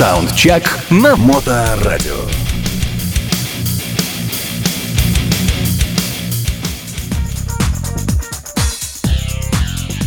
[0.00, 2.14] Саундчек на Моторадио.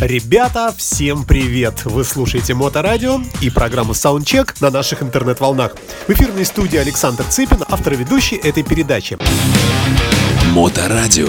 [0.00, 1.84] Ребята, всем привет!
[1.84, 5.76] Вы слушаете Моторадио и программу Soundcheck на наших интернет-волнах.
[6.08, 9.16] В эфирной студии Александр Цыпин, автор ведущий этой передачи.
[10.50, 11.28] Моторадио.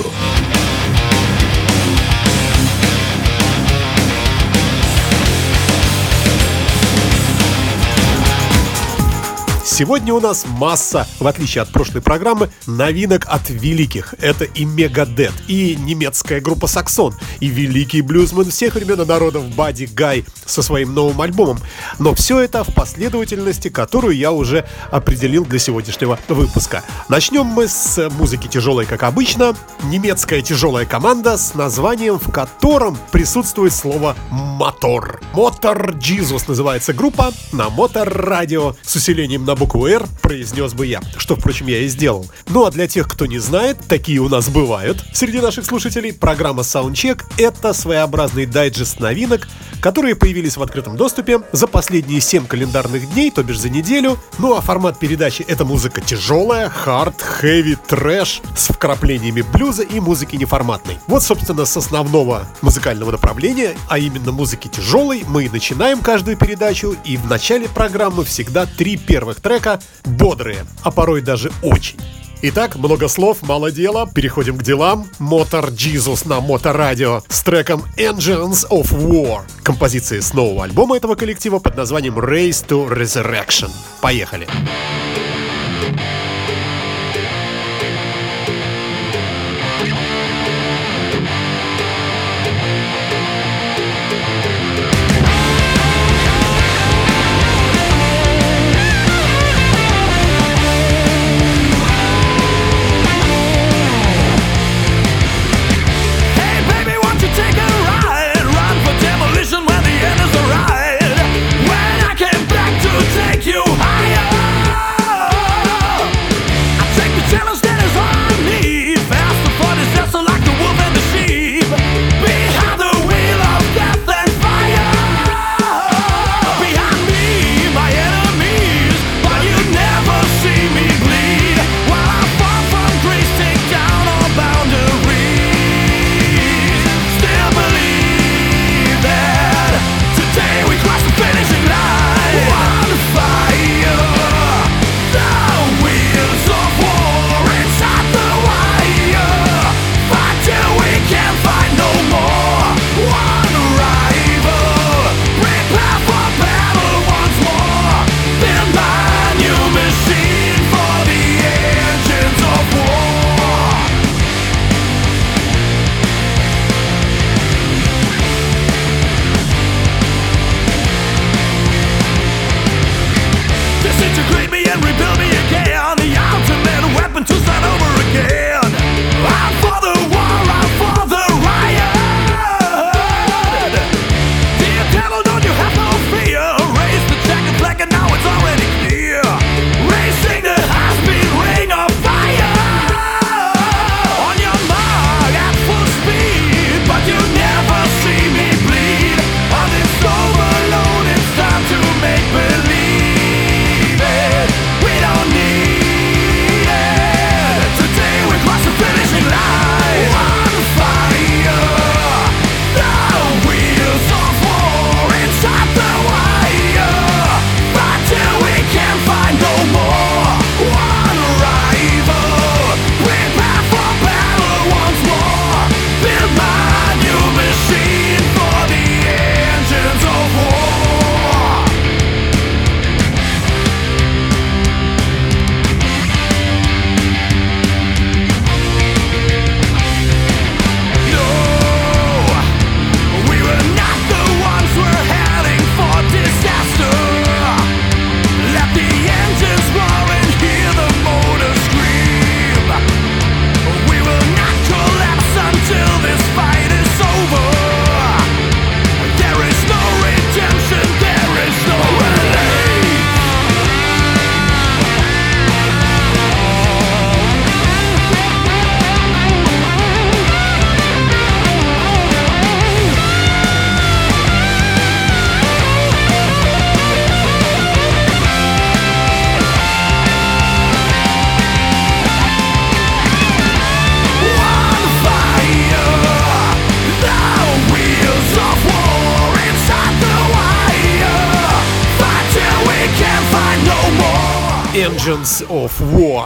[9.77, 14.15] Сегодня у нас масса, в отличие от прошлой программы, новинок от великих.
[14.21, 19.89] Это и Мегадет, и немецкая группа Саксон, и великий блюзмен всех времен и народов Бадди
[19.93, 21.59] Гай со своим новым альбомом.
[21.99, 26.81] Но все это в последовательности, которую я уже определил для сегодняшнего выпуска.
[27.09, 29.57] Начнем мы с музыки тяжелой, как обычно.
[29.83, 35.19] Немецкая тяжелая команда с названием, в котором присутствует слово «мотор».
[35.33, 41.35] «Мотор Jesus» называется группа на Мотор-радио с усилением на букву «Р» произнес бы я, что,
[41.35, 42.27] впрочем, я и сделал.
[42.47, 46.61] Ну а для тех, кто не знает, такие у нас бывают среди наших слушателей, программа
[46.61, 49.47] Soundcheck— это своеобразный дайджест новинок,
[49.81, 54.17] которые появились в открытом доступе за последние 7 календарных дней, то бишь за неделю.
[54.37, 60.35] Ну а формат передачи— это музыка тяжелая, хард, хэви, трэш, с вкраплениями блюза и музыки
[60.35, 60.99] неформатной.
[61.07, 66.95] Вот, собственно, с основного музыкального направления, а именно музыки тяжелой, мы и начинаем каждую передачу,
[67.03, 69.54] и в начале программы всегда три первых трека
[70.03, 71.99] бодрые, а порой даже очень.
[72.41, 74.07] Итак, много слов, мало дела.
[74.07, 75.07] Переходим к делам.
[75.19, 79.41] Мотор Jesus на Моторадио с треком Engines of War.
[79.63, 83.71] Композиции с нового альбома этого коллектива под названием Race to Resurrection.
[84.01, 84.45] Поехали.
[84.45, 84.85] Поехали.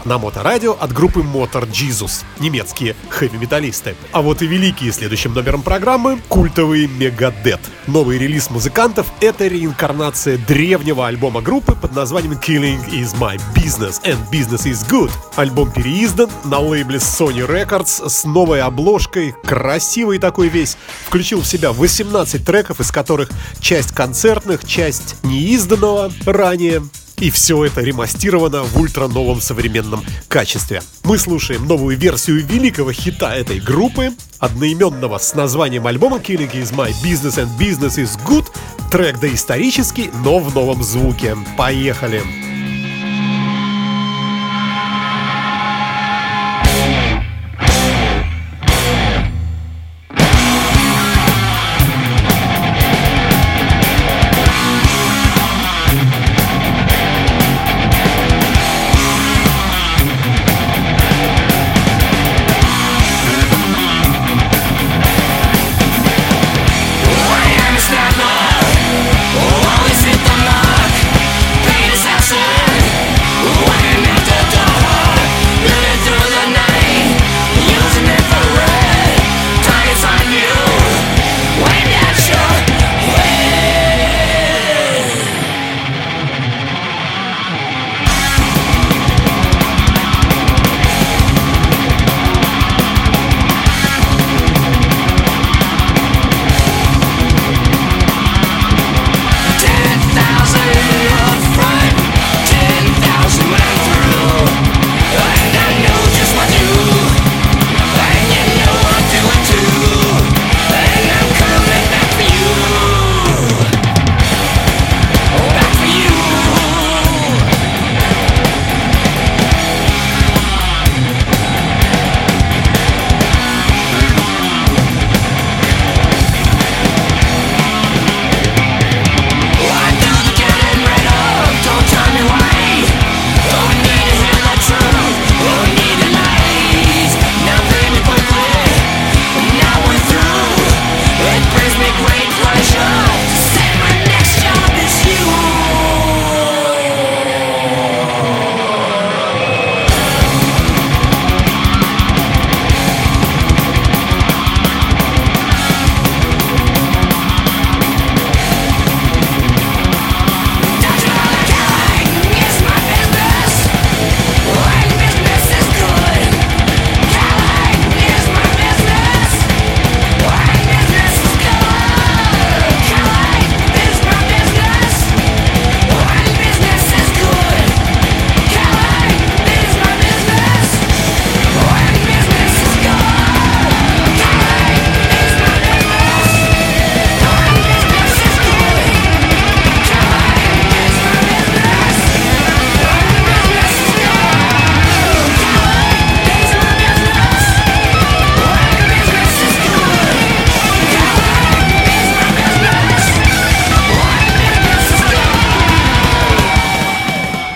[0.09, 3.95] На моторадио от группы Motor Jesus, немецкие хэви-металлисты.
[4.11, 7.59] А вот и великие следующим номером программы— культовый Megadeth.
[7.85, 14.17] Новый релиз музыкантов— это реинкарнация древнего альбома группы под названием Killing is my business and
[14.31, 15.11] business is good.
[15.35, 20.75] Альбом переиздан на лейбле Sony Records с новой обложкой, красивый такой весь.
[21.05, 23.29] Включил в себя 18 треков, из которых
[23.59, 26.81] часть концертных, часть неизданного ранее.
[27.19, 30.81] И все это ремастировано в ультра новом современном качестве.
[31.03, 36.91] Мы слушаем новую версию великого хита этой группы, одноименного с названием альбома Killing is my
[37.03, 38.45] business and business is good.
[38.89, 41.35] Трек доисторический, но в новом звуке.
[41.57, 42.19] Поехали!
[42.19, 42.48] Поехали!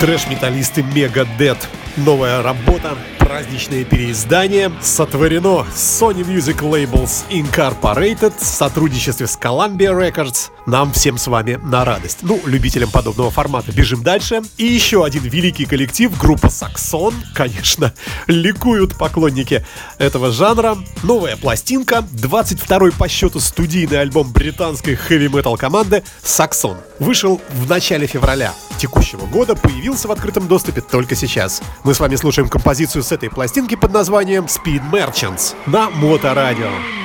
[0.04, 1.66] Трэш-металлисты Megadeth.
[1.96, 2.98] Новая работа
[3.44, 10.50] праздничное переиздание сотворено Sony Music Labels Incorporated в сотрудничестве с Columbia Records.
[10.66, 12.20] Нам всем с вами на радость.
[12.22, 14.44] Ну, любителям подобного формата бежим дальше.
[14.58, 17.14] И еще один великий коллектив, группа Saxon.
[17.34, 17.94] Конечно,
[18.28, 19.66] ликуют поклонники
[19.98, 20.78] этого жанра.
[21.04, 26.78] Новая пластинка, 22-й по счету студийный альбом британской хэви-метал команды Saxon.
[27.00, 31.62] Вышел в начале февраля текущего года, появился в открытом доступе только сейчас.
[31.84, 37.03] Мы с вами слушаем композицию с этой пластинки под названием Speed Merchants на Моторадио.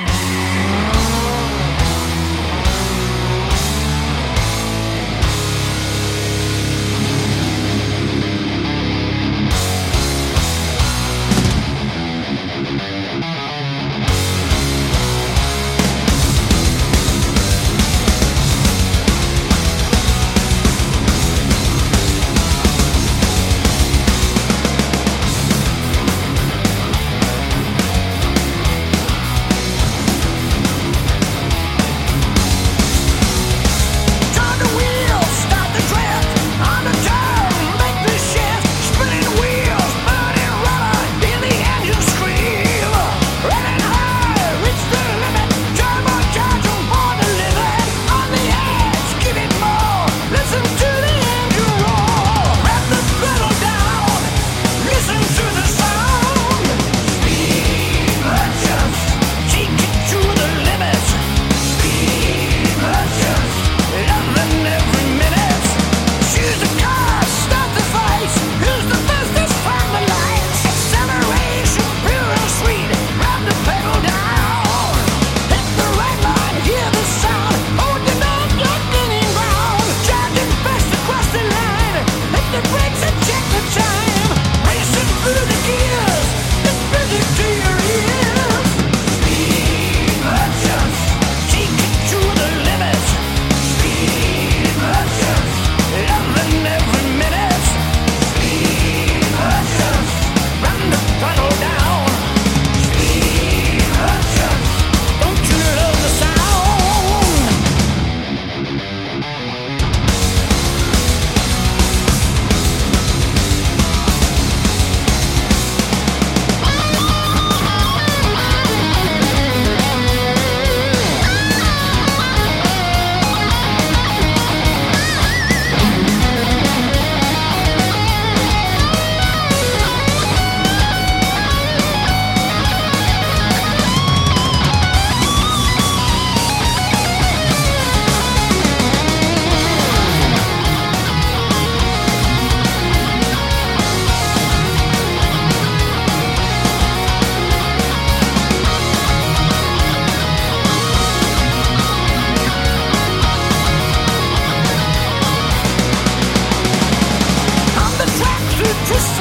[158.89, 159.18] to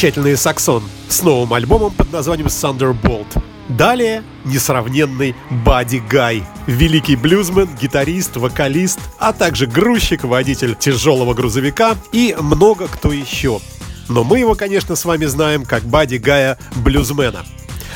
[0.00, 3.26] замечательный саксон с новым альбомом под названием Thunderbolt.
[3.68, 12.34] Далее несравненный Бадди Гай, великий блюзмен, гитарист, вокалист, а также грузчик, водитель тяжелого грузовика и
[12.40, 13.60] много кто еще.
[14.08, 17.44] Но мы его, конечно, с вами знаем как Бадди Гая блюзмена.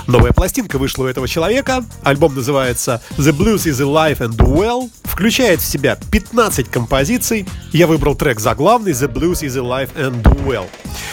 [0.06, 1.84] Новая пластинка вышла у этого человека.
[2.02, 4.90] Альбом называется The Blues is Alive and Well.
[5.04, 7.46] Включает в себя 15 композиций.
[7.72, 10.66] Я выбрал трек заглавный The Blues is Alive and Well.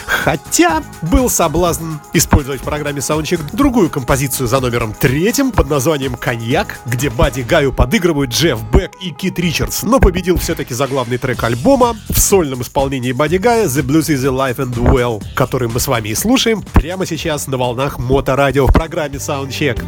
[0.05, 6.79] Хотя был соблазн использовать в программе Soundcheck другую композицию за номером третьим под названием «Коньяк»,
[6.85, 11.95] где Бадди Гаю подыгрывают Джефф Бек и Кит Ричардс, но победил все-таки заглавный трек альбома
[12.09, 16.09] в сольном исполнении Бадди Гая «The Blues is Alive and Well», который мы с вами
[16.09, 19.78] и слушаем прямо сейчас на волнах Моторадио в программе Soundcheck.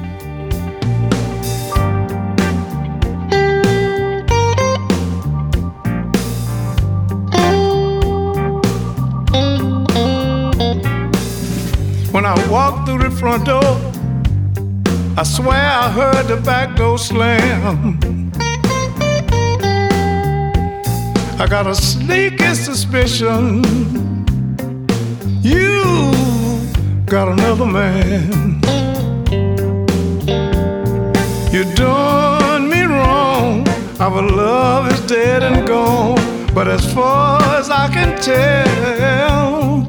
[12.12, 13.70] When I walked through the front door,
[15.16, 17.98] I swear I heard the back door slam.
[21.42, 23.62] I got a sneaky suspicion
[25.40, 25.82] you
[27.06, 28.71] got another man.
[31.53, 33.67] You done me wrong.
[33.99, 36.17] Our love is dead and gone.
[36.51, 39.81] But as far as I can tell,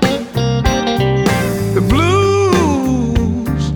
[1.72, 3.72] the blues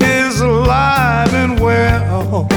[0.00, 2.48] is alive and well.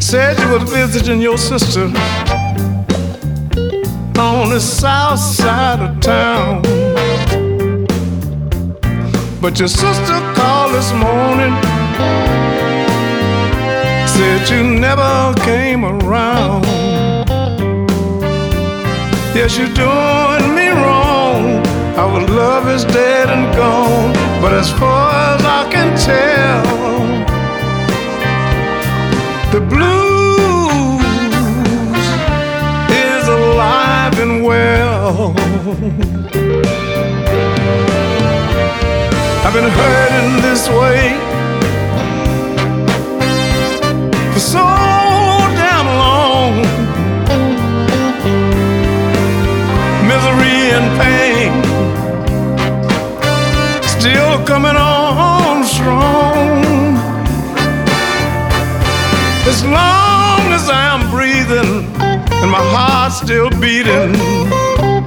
[0.00, 1.92] Said you was visiting your sister
[4.18, 6.71] on the south side of town.
[9.42, 11.52] But your sister called this morning,
[14.06, 16.64] said you never came around.
[19.34, 21.60] Yes, you're doing me wrong.
[21.96, 24.12] Our love is dead and gone.
[24.40, 26.62] But as far as I can tell,
[29.50, 31.02] the blues
[32.92, 35.34] is alive and well.
[39.44, 41.18] I've been hurting this way
[44.32, 44.64] for so
[45.60, 46.54] damn long.
[50.06, 51.52] Misery and pain
[53.84, 56.62] still coming on strong.
[59.46, 61.84] As long as I'm breathing
[62.42, 64.14] and my heart's still beating,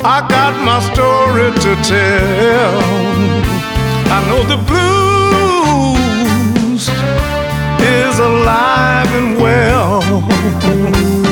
[0.03, 3.74] I got my story to tell.
[4.17, 6.03] I know the blues
[7.81, 11.24] is alive and well.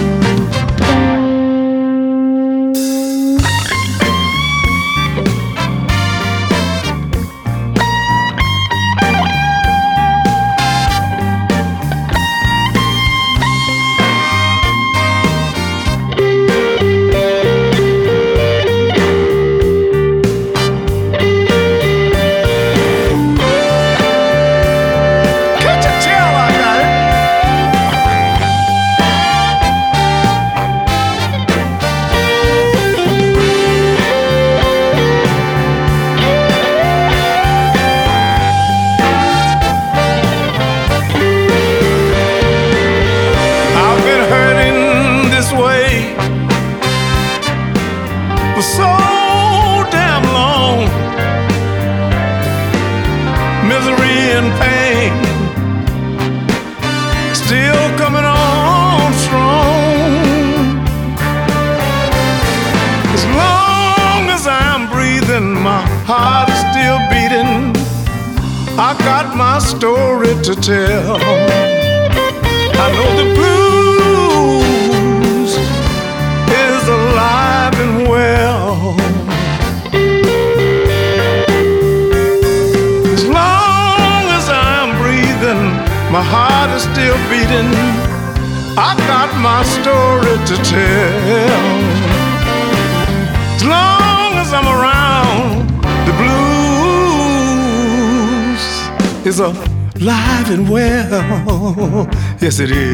[102.54, 102.93] Yes, it is.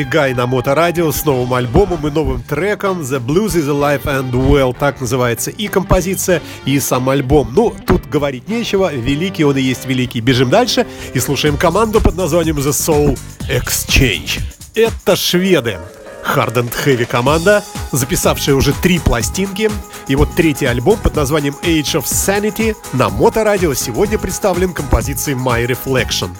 [0.00, 4.30] Бадди Гай на Моторадио с новым альбомом и новым треком The Blues is Alive and
[4.30, 4.74] Well.
[4.78, 7.52] Так называется и композиция, и сам альбом.
[7.52, 8.92] Ну, тут говорить нечего.
[8.94, 10.20] Великий он и есть великий.
[10.20, 14.40] Бежим дальше и слушаем команду под названием The Soul Exchange.
[14.74, 15.78] Это шведы.
[16.24, 19.70] Hard and Heavy команда, записавшая уже три пластинки.
[20.08, 25.66] И вот третий альбом под названием Age of Sanity на Моторадио сегодня представлен композицией My
[25.66, 26.30] Reflection.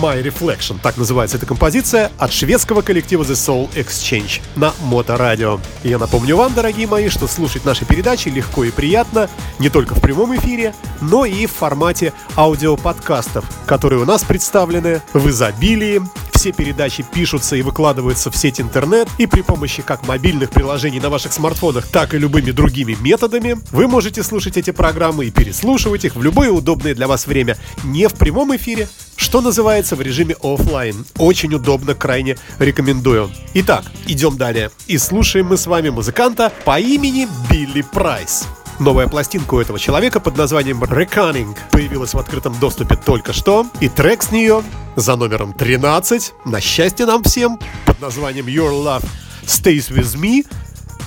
[0.00, 5.60] My Reflection, так называется эта композиция, от шведского коллектива The Soul Exchange на Моторадио.
[5.82, 9.94] И я напомню вам, дорогие мои, что слушать наши передачи легко и приятно не только
[9.94, 16.00] в прямом эфире, но и в формате аудиоподкастов, которые у нас представлены в изобилии
[16.40, 21.10] все передачи пишутся и выкладываются в сеть интернет, и при помощи как мобильных приложений на
[21.10, 26.16] ваших смартфонах, так и любыми другими методами вы можете слушать эти программы и переслушивать их
[26.16, 31.04] в любое удобное для вас время, не в прямом эфире, что называется в режиме офлайн.
[31.18, 33.30] Очень удобно, крайне рекомендую.
[33.54, 34.70] Итак, идем далее.
[34.86, 38.46] И слушаем мы с вами музыканта по имени Билли Прайс.
[38.78, 43.90] Новая пластинка у этого человека под названием Reckoning появилась в открытом доступе только что, и
[43.90, 44.62] трек с нее
[44.96, 49.04] за номером 13, на счастье нам всем, под названием Your Love,
[49.44, 50.46] Stays With Me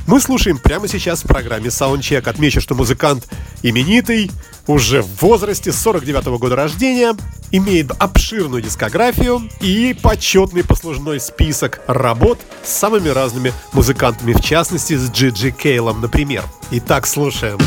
[0.06, 2.28] мы слушаем прямо сейчас в программе Soundcheck.
[2.28, 3.26] Отмечу, что музыкант
[3.62, 4.32] именитый,
[4.68, 7.16] уже в возрасте 49 -го года рождения,
[7.52, 15.12] имеет обширную дискографию и почетный послужной список работ с самыми разными музыкантами, в частности с
[15.12, 16.44] Джиджи Кейлом, например.
[16.72, 17.60] Итак, слушаем.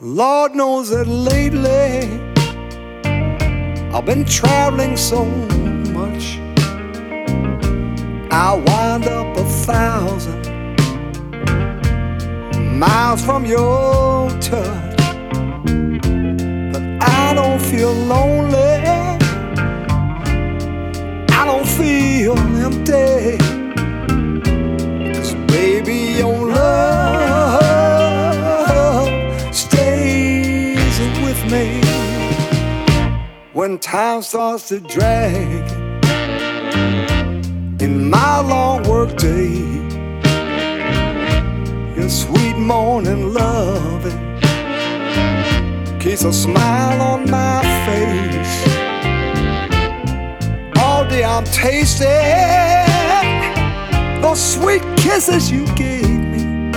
[0.00, 2.08] Lord knows that lately
[3.92, 5.26] I've been traveling so
[5.92, 6.38] much
[8.38, 10.44] I wind up a thousand
[12.78, 14.96] miles from your touch.
[16.70, 18.60] But I don't feel lonely,
[21.30, 23.38] I don't feel empty.
[25.46, 27.56] Baby, your love
[29.54, 31.80] stays with me
[33.54, 35.75] when time starts to drag
[37.80, 39.54] in my long work day.
[41.96, 44.40] Your sweet morning loving
[45.98, 48.66] keeps a smile on my face.
[50.78, 52.06] All day I'm tasting
[54.22, 56.70] those sweet kisses you gave me,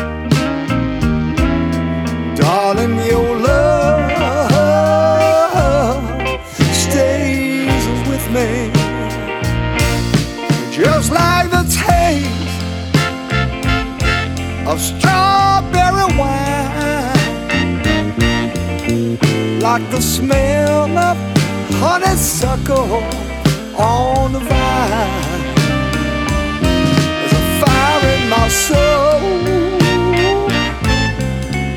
[2.36, 2.98] darling.
[3.06, 3.69] Your love
[14.70, 17.20] of strawberry wine,
[19.60, 21.18] like the smell of
[21.82, 23.02] honeysuckle
[23.76, 25.44] on the vine.
[26.62, 29.22] There's a fire in my soul,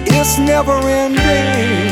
[0.07, 1.92] it's never ending.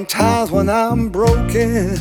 [0.00, 1.94] Sometimes when I'm broken,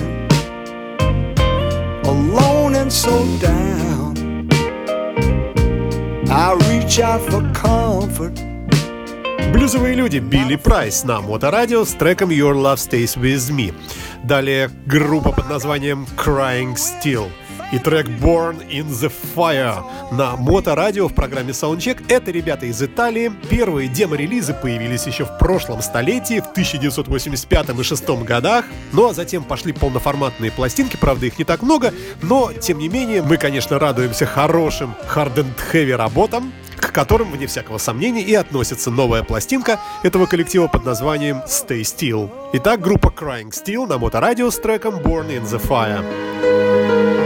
[2.05, 4.47] alone and so down,
[6.29, 8.39] I reach out for comfort.
[9.51, 13.73] Блюзовые люди Билли Прайс на Моторадио с треком Your Love Stays With Me.
[14.23, 17.29] Далее группа под названием Crying Still
[17.71, 22.05] и трек Born in the Fire на Моторадио в программе Soundcheck.
[22.09, 23.31] Это ребята из Италии.
[23.49, 28.65] Первые демо-релизы появились еще в прошлом столетии, в 1985 и 1986 годах.
[28.91, 33.21] Ну а затем пошли полноформатные пластинки, правда их не так много, но тем не менее
[33.21, 38.89] мы, конечно, радуемся хорошим hard and heavy работам, к которым, вне всякого сомнения, и относится
[38.89, 42.31] новая пластинка этого коллектива под названием Stay Still.
[42.53, 47.18] Итак, группа Crying Still на моторадио с треком Born in the Fire.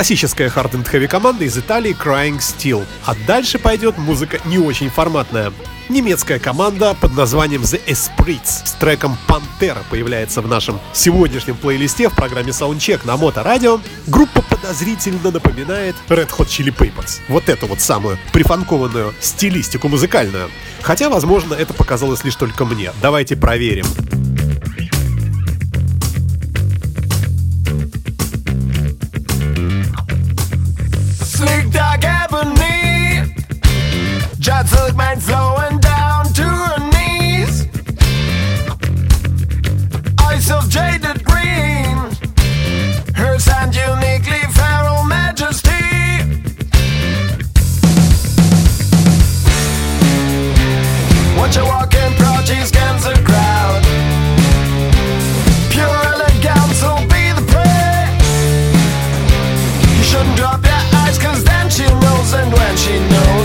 [0.00, 2.86] Классическая Heavy команда из Италии Crying Steel.
[3.04, 5.52] А дальше пойдет музыка не очень форматная.
[5.90, 12.14] Немецкая команда под названием The Esprits с треком Пантера появляется в нашем сегодняшнем плейлисте в
[12.14, 13.78] программе Soundcheck на Моторадио.
[14.06, 17.20] Группа подозрительно напоминает Red Hot Chili Peppers.
[17.28, 20.48] Вот эту вот самую прифанкованную стилистику музыкальную.
[20.80, 22.90] Хотя, возможно, это показалось лишь только мне.
[23.02, 23.84] Давайте проверим.
[23.84, 24.19] Slick
[34.50, 37.68] jet silk mane flowing down to her knees.
[40.26, 41.96] Eyes of jaded green,
[43.76, 45.86] uniquely feral majesty.
[51.38, 51.64] Watch her
[52.18, 53.82] proud, she scans the crowd.
[55.70, 58.02] Pure elegance will be the prey.
[59.96, 63.39] You shouldn't drop your eyes, cause then she knows, and when she knows,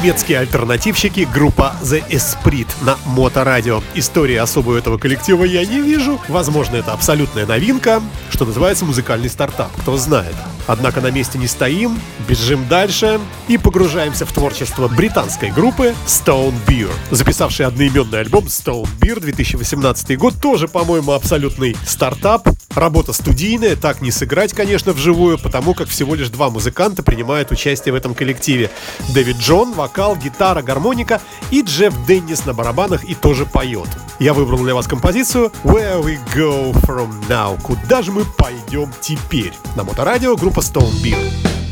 [0.00, 3.82] Немецкие альтернативщики, группа The Esprit на Моторадио.
[3.96, 6.20] Истории особой этого коллектива я не вижу.
[6.28, 10.36] Возможно, это абсолютная новинка, что называется музыкальный стартап, кто знает.
[10.68, 11.98] Однако на месте не стоим,
[12.28, 19.18] бежим дальше и погружаемся в творчество британской группы Stone Beer, записавшей одноименный альбом Stone Beer
[19.18, 22.48] 2018 год, тоже, по-моему, абсолютный стартап.
[22.74, 27.94] Работа студийная, так не сыграть, конечно, вживую, потому как всего лишь два музыканта принимают участие
[27.94, 28.70] в этом коллективе.
[29.14, 33.88] Дэвид Джон, вокал, гитара, гармоника и Джефф Деннис на барабанах и тоже поет.
[34.18, 37.60] Я выбрал для вас композицию Where We Go From Now.
[37.62, 39.52] Куда же мы пойдем теперь?
[39.76, 41.67] На моторадио группа Stone Beer.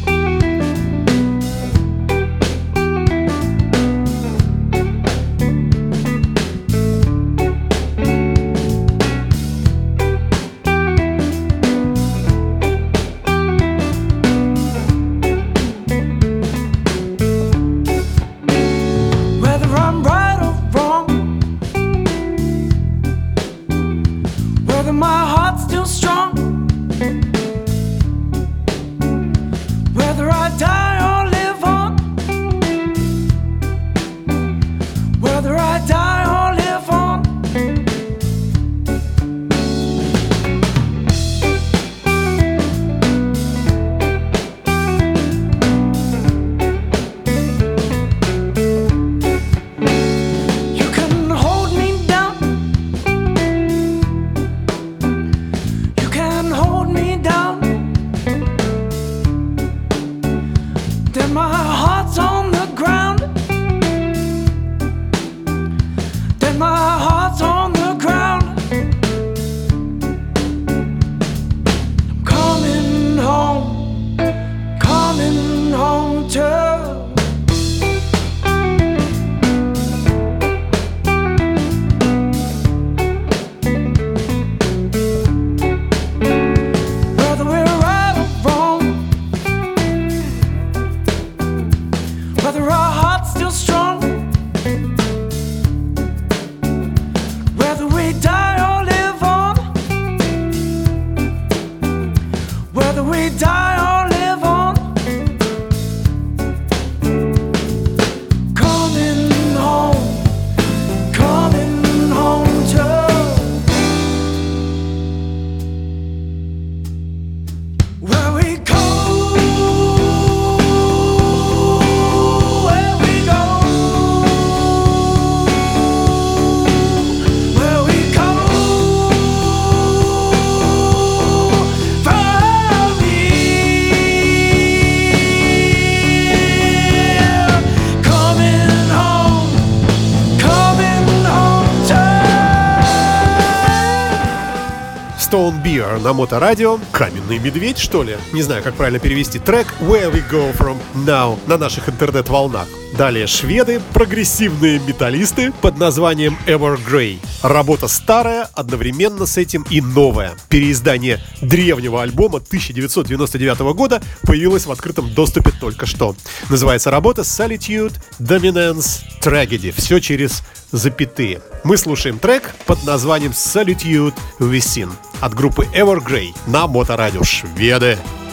[146.17, 146.79] Моторадио.
[146.93, 148.17] Каменный медведь, что ли?
[148.33, 149.39] Не знаю, как правильно перевести.
[149.39, 152.67] Трек Where We Go From Now на наших интернет-волнах.
[152.97, 157.19] Далее шведы, прогрессивные металлисты под названием Evergrey.
[157.43, 160.35] Работа старая, одновременно с этим и новая.
[160.49, 166.17] Переиздание древнего альбома 1999 года появилось в открытом доступе только что.
[166.49, 169.75] Называется работа Solitude, Dominance, Tragedy.
[169.77, 170.43] Все через
[170.73, 171.43] запятые.
[171.65, 174.91] Мы слушаем трек под названием Solitude Within
[175.21, 177.99] от группы Evergrey на Моторадио Шведы.
[177.99, 178.26] Thank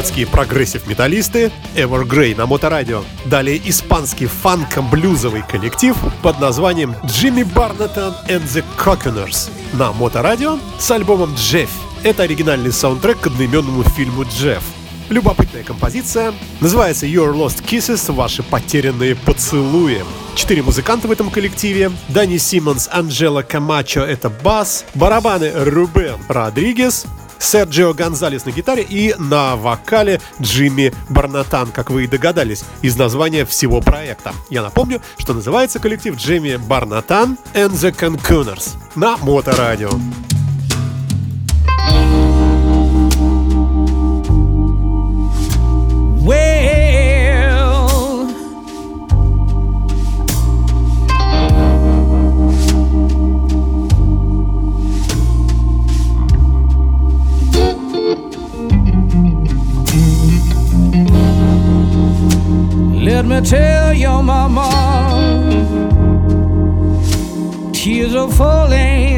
[0.00, 3.04] немецкие прогрессив-металлисты Evergrey на моторадио.
[3.26, 11.34] Далее испанский фанко-блюзовый коллектив под названием Jimmy Barnetton and the Coconers на моторадио с альбомом
[11.34, 11.68] Jeff.
[12.02, 14.62] Это оригинальный саундтрек к одноименному фильму Джефф.
[15.10, 16.32] Любопытная композиция.
[16.60, 20.02] Называется Your Lost Kisses, ваши потерянные поцелуи.
[20.34, 21.92] Четыре музыканта в этом коллективе.
[22.08, 24.86] Дани Симмонс, Анджела Камачо— это бас.
[24.94, 27.04] Барабаны Рубен Родригес.
[27.40, 33.44] Серджио Гонзалес на гитаре и на вокале Джимми Барнатан, как вы и догадались, из названия
[33.44, 34.32] всего проекта.
[34.50, 39.90] Я напомню, что называется коллектив Джимми Барнатан and the Cancuners на Моторадио.
[39.90, 40.39] Well,
[63.30, 64.68] me tell your mama,
[67.72, 69.09] tears are falling,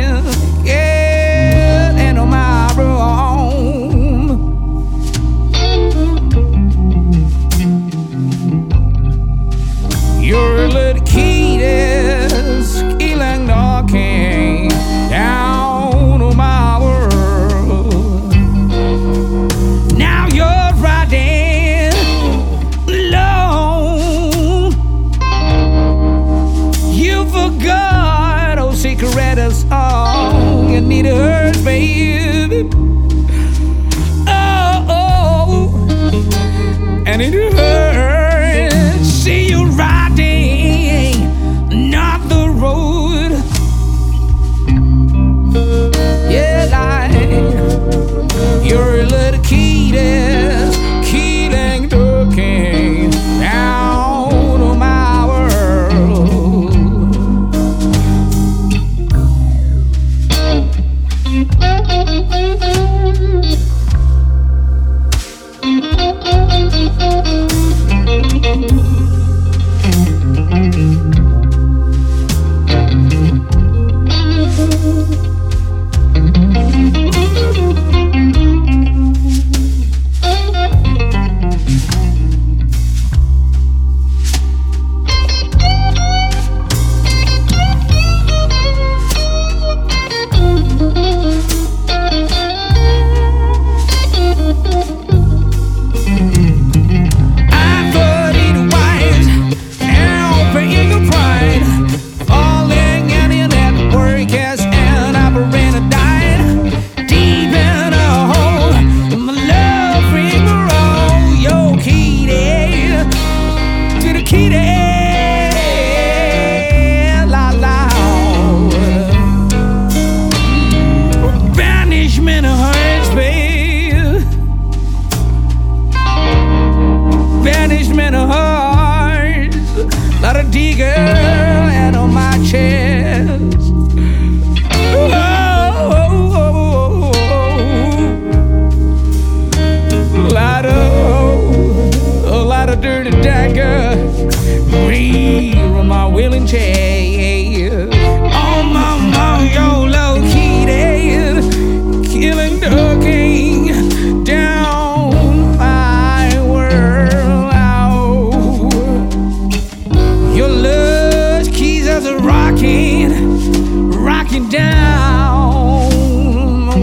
[164.33, 165.91] rocking down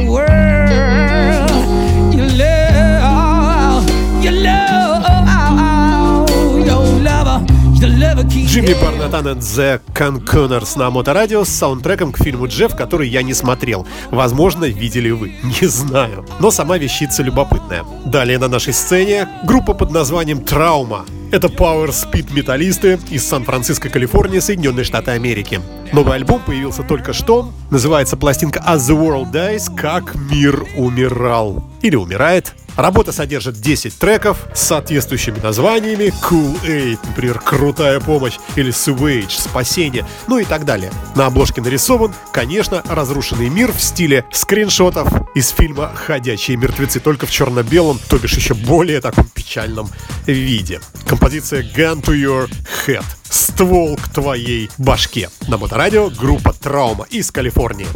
[0.08, 0.70] world.
[2.14, 3.89] Your love,
[4.24, 5.04] your love,
[6.66, 7.45] your lover,
[7.82, 8.50] your lover keys.
[8.50, 13.34] Джимми Барнатан and the Cancuners на моторадио с саундтреком к фильму «Джефф», который я не
[13.34, 13.88] смотрел.
[14.12, 16.26] Возможно, видели вы, не знаю.
[16.39, 17.84] Но сама вещица любопытная.
[18.06, 21.06] Далее на нашей сцене группа под названием «Траума».
[21.32, 25.62] Это Power Speed металлисты из Сан-Франциско, Калифорния, Соединенные Штаты Америки.
[25.94, 27.52] Новый альбом появился только что.
[27.70, 31.64] Называется пластинка As the World Dies, как мир умирал.
[31.84, 32.56] Или умирает.
[32.80, 40.06] Работа содержит 10 треков с соответствующими названиями Cool Aid, например, Крутая помощь или Sewage, Спасение,
[40.28, 40.90] ну и так далее.
[41.14, 47.32] На обложке нарисован, конечно, разрушенный мир в стиле скриншотов из фильма «Ходячие мертвецы», только в
[47.32, 49.90] черно-белом, то бишь еще более таком печальном
[50.26, 50.80] виде.
[51.06, 52.50] Композиция Gun to Your
[52.88, 53.04] Head.
[53.30, 55.30] Ствол к твоей башке.
[55.50, 57.88] На моторадио группа Траума из Калифорнии.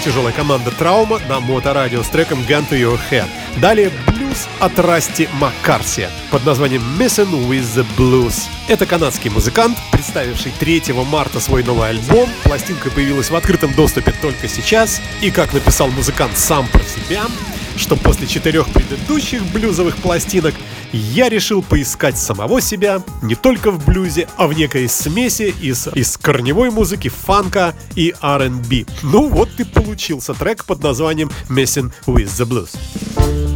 [0.00, 3.28] Тяжелая команда Травма на моторадио с треком Gun to Your Head.
[3.60, 8.44] Далее блюз от Расти Маккарси под названием Messing with the Blues.
[8.68, 12.28] Это канадский музыкант, представивший 3 марта свой новый альбом.
[12.44, 15.02] Пластинка появилась в открытом доступе только сейчас.
[15.20, 17.24] И как написал музыкант сам про себя,
[17.76, 20.54] что после четырех предыдущих блюзовых пластинок
[20.92, 26.16] я решил поискать самого себя не только в блюзе, а в некой смеси из, из
[26.16, 28.86] корневой музыки, фанка и R&B.
[29.02, 33.49] Ну вот и получился трек под названием Messing with the Blues.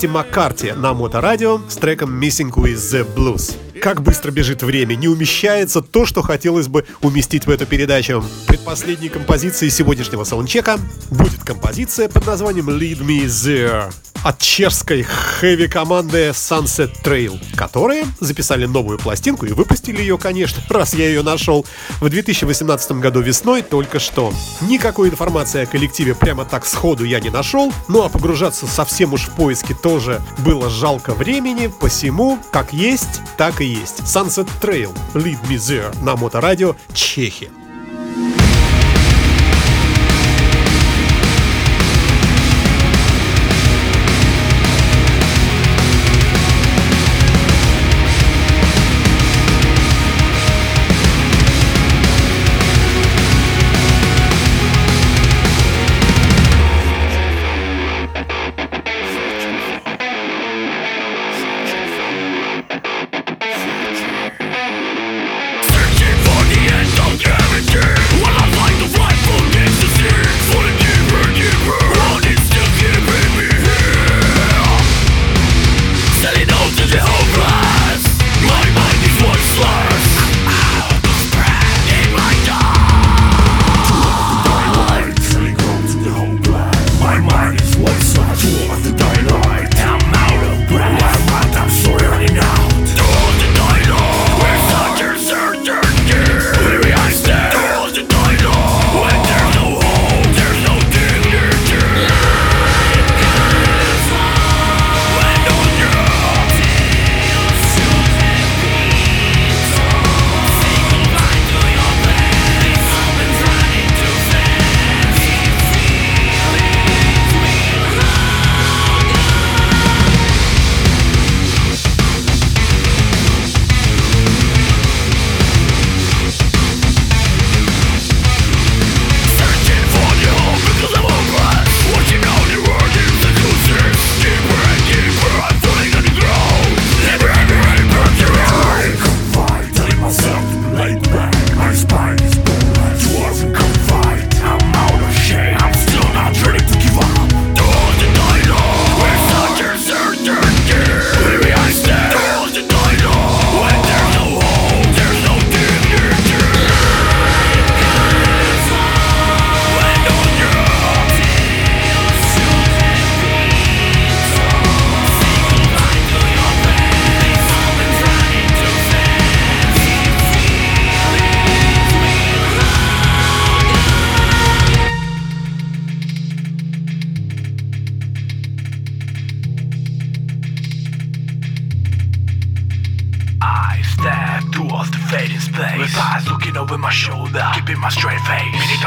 [0.00, 3.54] Расти Маккарти на моторадио с треком Missing with the Blues.
[3.82, 8.24] Как быстро бежит время, не умещается то, что хотелось бы уместить в эту передачу.
[8.46, 10.78] Предпоследней композицией сегодняшнего саундчека
[11.10, 13.92] будет композиция под названием Lead Me There
[14.22, 21.06] от чешской хэви-команды Sunset Trail, которые записали новую пластинку и выпустили ее, конечно, раз я
[21.06, 21.66] ее нашел,
[22.00, 24.32] в 2018 году весной только что.
[24.60, 29.22] Никакой информации о коллективе прямо так сходу я не нашел, ну а погружаться совсем уж
[29.22, 34.00] в поиски тоже было жалко времени, посему, как есть, так и есть.
[34.00, 37.50] Sunset Trail, Lead Me There на моторадио Чехи.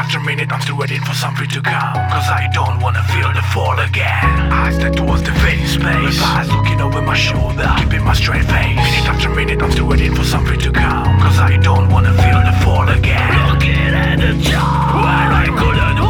[0.04, 1.96] After a minute, I'm still waiting for something to come.
[2.12, 4.52] Cause I don't wanna feel the fall again.
[4.52, 6.04] Eyes that towards the fading space.
[6.04, 8.76] With eyes looking over my shoulder, keeping my straight face.
[8.76, 11.18] Minute after minute, I'm still waiting for something to come.
[11.20, 13.48] Cause I don't wanna feel the fall again.
[13.50, 16.03] Looking at the time when I couldn't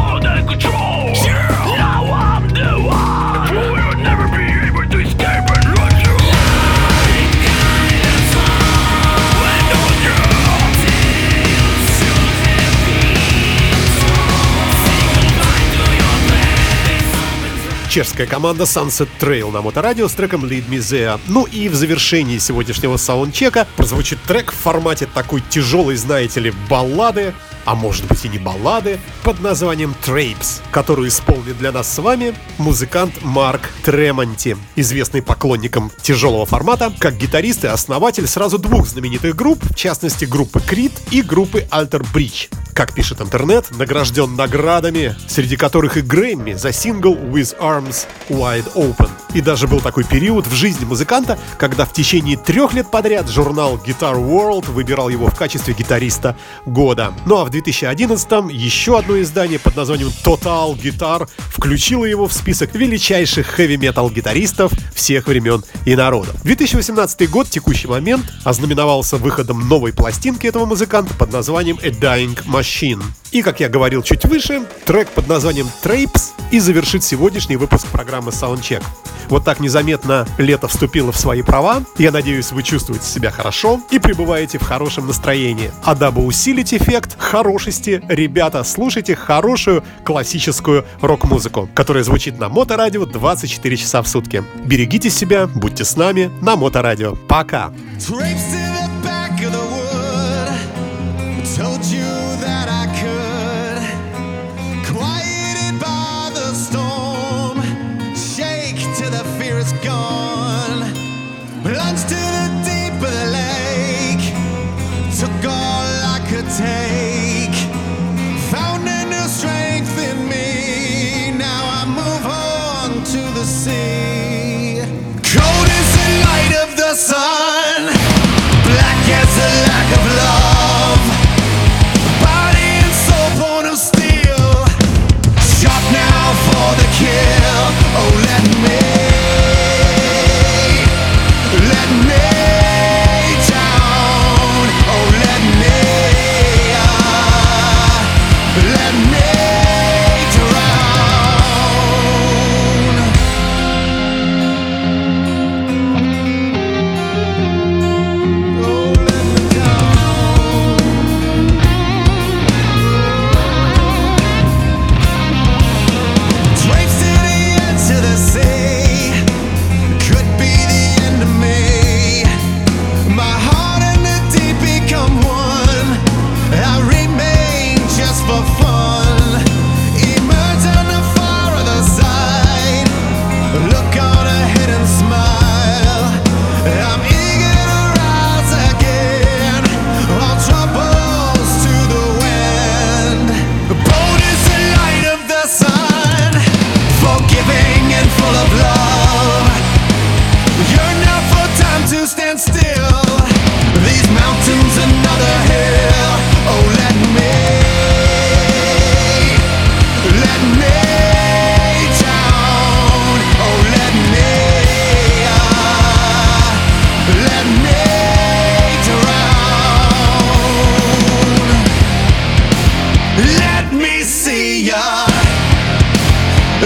[17.95, 21.17] Чешская команда Sunset Trail на моторадио с треком Lead Me There.
[21.29, 27.33] Ну и в завершении сегодняшнего саундчека прозвучит трек в формате такой тяжелой, знаете ли, баллады,
[27.65, 32.35] а может быть и не баллады, под названием Trapes, которую исполнит для нас с вами
[32.57, 39.63] музыкант Марк Тремонти, известный поклонникам тяжелого формата, как гитарист и основатель сразу двух знаменитых групп,
[39.63, 42.49] в частности группы Creed и группы Alter Bridge.
[42.75, 49.09] Как пишет интернет, награжден наградами, среди которых и Грэмми за сингл With Arms Wide Open.
[49.33, 53.77] И даже был такой период в жизни музыканта, когда в течение трех лет подряд журнал
[53.77, 56.35] Guitar World выбирал его в качестве гитариста
[56.65, 57.13] года.
[57.25, 62.75] Ну а в 2011-м еще одно издание под названием Total Guitar включило его в список
[62.75, 66.41] величайших хэви-метал гитаристов всех времен и народов.
[66.43, 73.01] 2018 год, текущий момент, ознаменовался выходом новой пластинки этого музыканта под названием A Dying Machine.
[73.35, 78.31] И, как я говорил чуть выше, трек под названием Trapes и завершит сегодняшний выпуск программы
[78.31, 78.81] Soundcheck.
[79.27, 81.83] Вот так незаметно лето вступило в свои права.
[81.97, 85.69] Я надеюсь, вы чувствуете себя хорошо и пребываете в хорошем настроении.
[85.83, 93.75] А дабы усилить эффект хорошести, ребята, слушайте хорошую классическую рок-музыку, которая звучит на Моторадио 24
[93.75, 94.45] часа в сутки.
[94.63, 97.17] Берегите себя, будьте с нами на Моторадио.
[97.27, 97.73] Пока!
[97.97, 98.84] Drapes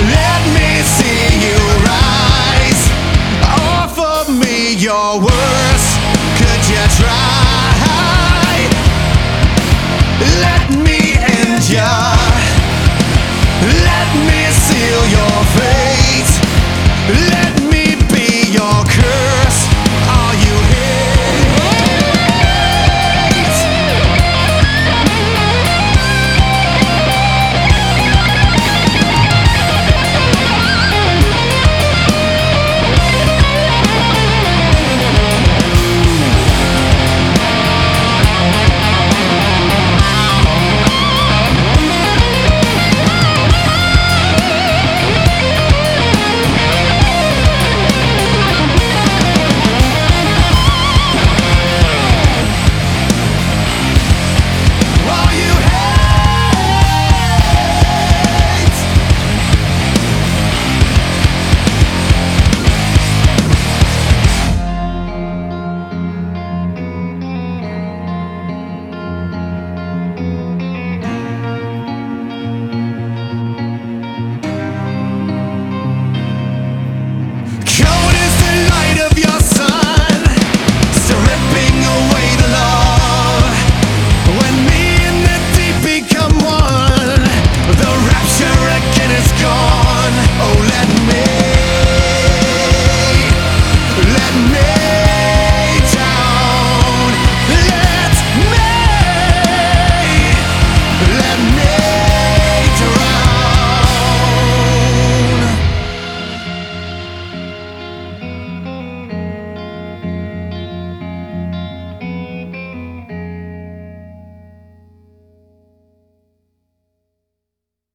[0.01, 0.38] Let